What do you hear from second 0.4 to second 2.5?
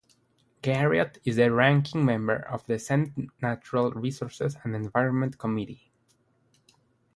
Garriott is the ranking member